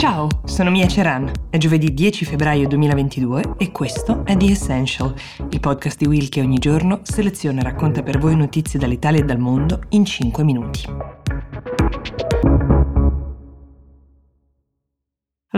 [0.00, 1.30] Ciao, sono Mia Ceran.
[1.50, 5.14] È giovedì 10 febbraio 2022 e questo è The Essential,
[5.50, 9.24] il podcast di Will che ogni giorno seleziona e racconta per voi notizie dall'Italia e
[9.24, 11.19] dal mondo in 5 minuti.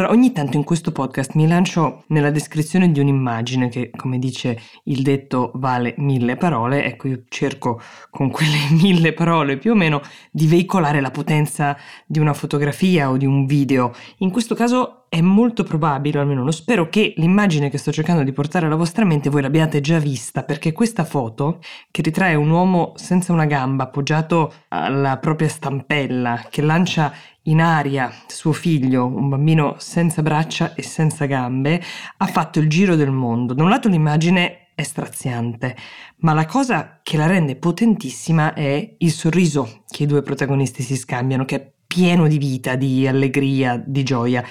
[0.00, 4.58] Allora, ogni tanto in questo podcast mi lancio nella descrizione di un'immagine che, come dice
[4.84, 6.84] il detto, vale mille parole.
[6.86, 7.78] Ecco, io cerco
[8.08, 10.00] con quelle mille parole più o meno
[10.30, 11.76] di veicolare la potenza
[12.06, 13.92] di una fotografia o di un video.
[14.20, 18.32] In questo caso è molto probabile, almeno lo spero, che l'immagine che sto cercando di
[18.32, 21.58] portare alla vostra mente voi l'abbiate già vista, perché questa foto,
[21.90, 27.12] che ritrae un uomo senza una gamba appoggiato alla propria stampella, che lancia
[27.50, 31.82] in aria suo figlio, un bambino senza braccia e senza gambe,
[32.16, 33.52] ha fatto il giro del mondo.
[33.52, 35.76] Da un lato l'immagine è straziante,
[36.18, 40.96] ma la cosa che la rende potentissima è il sorriso che i due protagonisti si
[40.96, 44.42] scambiano, che è pieno di vita, di allegria, di gioia.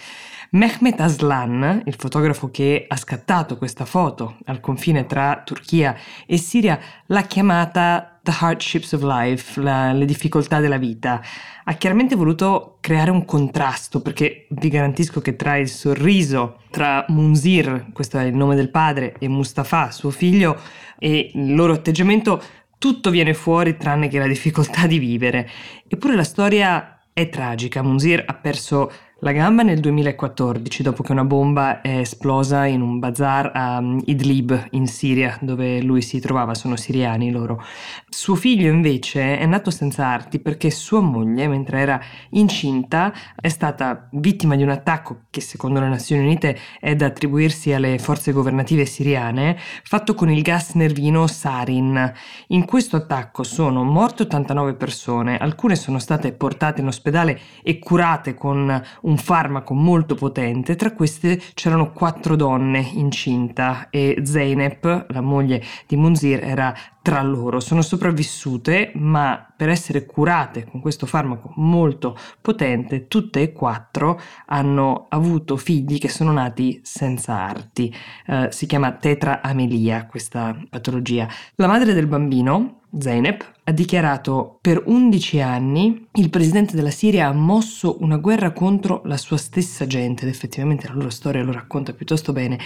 [0.52, 6.80] Mehmet Aslan, il fotografo che ha scattato questa foto al confine tra Turchia e Siria,
[7.06, 11.22] l'ha chiamata The Hardships of Life, la, le difficoltà della vita.
[11.66, 17.92] Ha chiaramente voluto creare un contrasto perché vi garantisco che tra il sorriso, tra Munzir,
[17.94, 20.60] questo è il nome del padre, e Mustafa, suo figlio,
[20.98, 22.42] e il loro atteggiamento,
[22.80, 25.48] tutto viene fuori tranne che la difficoltà di vivere.
[25.88, 27.84] Eppure la storia è tragica.
[27.84, 33.00] Munzir ha perso la gamba nel 2014, dopo che una bomba è esplosa in un
[33.00, 37.62] bazar a mm, Idlib, in Siria, dove lui si trovava, sono siriani loro.
[38.08, 44.08] Suo figlio invece è nato senza arti perché sua moglie, mentre era incinta, è stata
[44.14, 48.86] vittima di un attacco che secondo le Nazioni Unite è da attribuirsi alle forze governative
[48.86, 52.10] siriane, fatto con il gas nervino sarin.
[52.48, 58.34] In questo attacco sono morte 89 persone, alcune sono state portate in ospedale e curate
[58.34, 65.64] con un farmaco molto potente, tra queste c'erano quattro donne incinta e Zeynep, la moglie
[65.88, 67.60] di Munzir, era tra loro.
[67.60, 75.08] Sono sopravvissute, ma per essere curate con questo farmaco molto potente, tutte e quattro hanno
[75.10, 77.94] avuto figli che sono nati senza arti.
[78.28, 81.28] Uh, si chiama tetraamelia questa patologia.
[81.56, 87.34] La madre del bambino, Zeynep ha dichiarato per 11 anni il presidente della Siria ha
[87.34, 91.94] mosso una guerra contro la sua stessa gente ed effettivamente la loro storia lo racconta
[91.94, 92.60] piuttosto bene.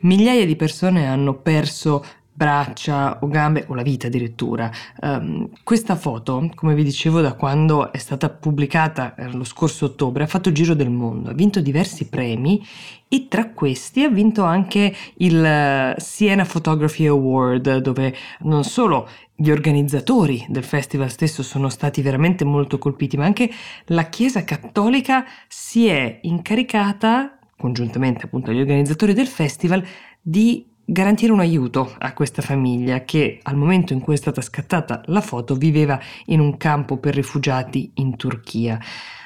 [0.00, 2.04] Migliaia di persone hanno perso
[2.40, 4.70] braccia o gambe o la vita addirittura.
[5.02, 10.26] Um, questa foto, come vi dicevo, da quando è stata pubblicata lo scorso ottobre, ha
[10.26, 12.66] fatto il giro del mondo, ha vinto diversi premi
[13.08, 19.50] e tra questi ha vinto anche il eh, Siena Photography Award, dove non solo gli
[19.50, 23.50] organizzatori del festival stesso sono stati veramente molto colpiti, ma anche
[23.86, 29.84] la Chiesa Cattolica si è incaricata, congiuntamente appunto agli organizzatori del festival,
[30.22, 35.02] di garantire un aiuto a questa famiglia che al momento in cui è stata scattata
[35.06, 38.76] la foto viveva in un campo per rifugiati in Turchia.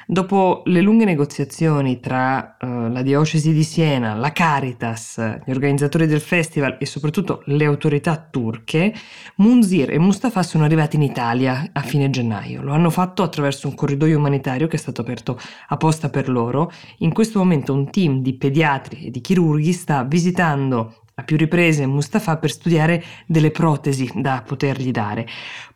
[0.07, 6.19] Dopo le lunghe negoziazioni tra uh, la diocesi di Siena, la Caritas, gli organizzatori del
[6.19, 8.93] festival e soprattutto le autorità turche,
[9.37, 12.61] Munzir e Mustafa sono arrivati in Italia a fine gennaio.
[12.61, 15.39] Lo hanno fatto attraverso un corridoio umanitario che è stato aperto
[15.69, 16.71] apposta per loro.
[16.99, 21.85] In questo momento un team di pediatri e di chirurghi sta visitando a più riprese
[21.85, 25.25] Mustafa per studiare delle protesi da potergli dare.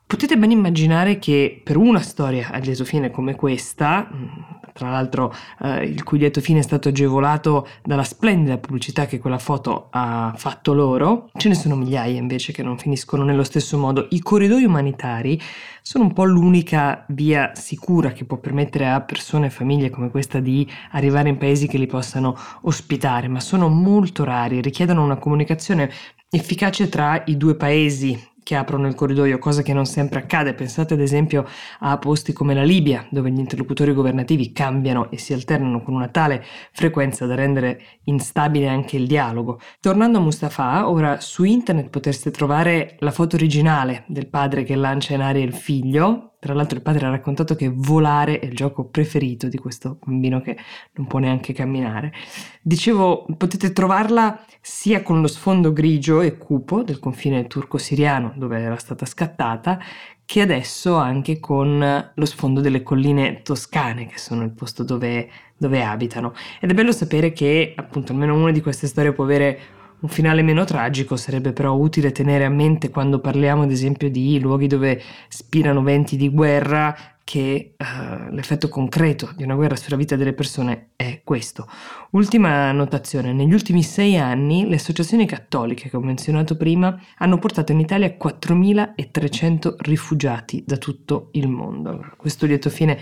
[0.09, 4.25] Potete ben immaginare che per una storia a lieto fine come questa, mm,
[4.73, 5.31] tra l'altro
[5.61, 10.33] eh, il cui lieto fine è stato agevolato dalla splendida pubblicità che quella foto ha
[10.35, 14.07] fatto loro, ce ne sono migliaia invece che non finiscono nello stesso modo.
[14.09, 15.39] I corridoi umanitari
[15.83, 20.39] sono un po' l'unica via sicura che può permettere a persone e famiglie come questa
[20.39, 25.91] di arrivare in paesi che li possano ospitare, ma sono molto rari, richiedono una comunicazione
[26.31, 30.55] efficace tra i due paesi che aprono il corridoio, cosa che non sempre accade.
[30.55, 31.45] Pensate ad esempio
[31.81, 36.07] a posti come la Libia, dove gli interlocutori governativi cambiano e si alternano con una
[36.07, 39.59] tale frequenza da rendere instabile anche il dialogo.
[39.79, 45.13] Tornando a Mustafa, ora su internet potreste trovare la foto originale del padre che lancia
[45.13, 48.85] in aria il figlio, tra l'altro il padre ha raccontato che volare è il gioco
[48.85, 50.55] preferito di questo bambino che
[50.93, 52.13] non può neanche camminare.
[52.61, 58.77] Dicevo, potete trovarla sia con lo sfondo grigio e cupo del confine turco-siriano dove era
[58.77, 59.79] stata scattata,
[60.23, 65.83] che adesso anche con lo sfondo delle colline toscane, che sono il posto dove, dove
[65.83, 66.33] abitano.
[66.61, 69.59] Ed è bello sapere che appunto almeno una di queste storie può avere
[70.01, 74.39] un finale meno tragico sarebbe però utile tenere a mente quando parliamo ad esempio di
[74.39, 76.95] luoghi dove spirano venti di guerra
[77.29, 81.67] che uh, l'effetto concreto di una guerra sulla vita delle persone è questo.
[82.11, 87.71] Ultima notazione, negli ultimi sei anni le associazioni cattoliche che ho menzionato prima hanno portato
[87.71, 92.13] in Italia 4.300 rifugiati da tutto il mondo.
[92.17, 92.97] Questo lieto fine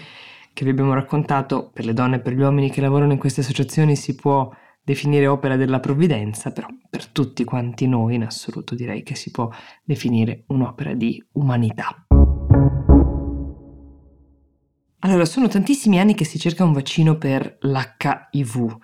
[0.51, 3.39] che vi abbiamo raccontato per le donne e per gli uomini che lavorano in queste
[3.39, 4.51] associazioni si può
[4.87, 9.49] definire opera della provvidenza, però per tutti quanti noi in assoluto direi che si può
[9.83, 12.05] definire un'opera di umanità.
[14.99, 18.77] Allora, sono tantissimi anni che si cerca un vaccino per l'HIV.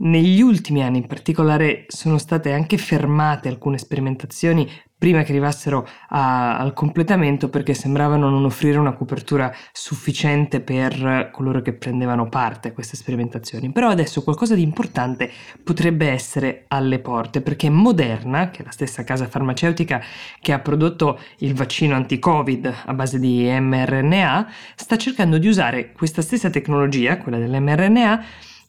[0.00, 6.56] Negli ultimi anni in particolare sono state anche fermate alcune sperimentazioni prima che arrivassero a,
[6.56, 12.72] al completamento perché sembravano non offrire una copertura sufficiente per coloro che prendevano parte a
[12.72, 13.72] queste sperimentazioni.
[13.72, 15.32] Però adesso qualcosa di importante
[15.64, 20.00] potrebbe essere alle porte perché Moderna, che è la stessa casa farmaceutica
[20.40, 26.22] che ha prodotto il vaccino anti-Covid a base di mRNA, sta cercando di usare questa
[26.22, 28.24] stessa tecnologia, quella dell'mRNA,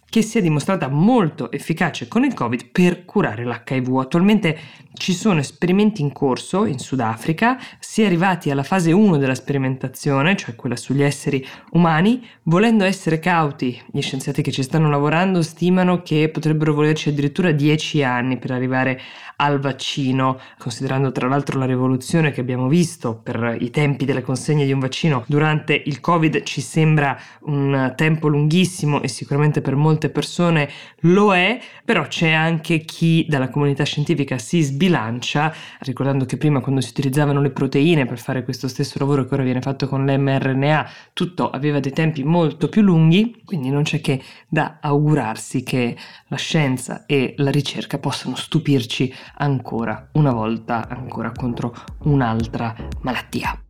[0.09, 3.97] che si è dimostrata molto efficace con il Covid per curare l'HIV.
[3.97, 4.57] Attualmente
[4.93, 10.35] ci sono esperimenti in corso in Sudafrica, si è arrivati alla fase 1 della sperimentazione,
[10.35, 16.01] cioè quella sugli esseri umani, volendo essere cauti, gli scienziati che ci stanno lavorando stimano
[16.01, 18.99] che potrebbero volerci addirittura 10 anni per arrivare
[19.37, 24.65] al vaccino, considerando tra l'altro la rivoluzione che abbiamo visto per i tempi delle consegne
[24.65, 30.09] di un vaccino durante il Covid ci sembra un tempo lunghissimo e sicuramente per molte
[30.09, 30.69] persone
[31.01, 36.61] lo è, però c'è anche chi dalla comunità scientifica si sbiglia bilancia, ricordando che prima
[36.61, 40.03] quando si utilizzavano le proteine per fare questo stesso lavoro che ora viene fatto con
[40.05, 45.95] l'mRNA, tutto aveva dei tempi molto più lunghi, quindi non c'è che da augurarsi che
[46.27, 53.61] la scienza e la ricerca possano stupirci ancora una volta, ancora contro un'altra malattia.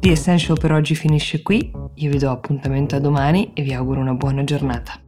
[0.00, 4.00] The Essential per oggi finisce qui, io vi do appuntamento a domani e vi auguro
[4.00, 5.05] una buona giornata.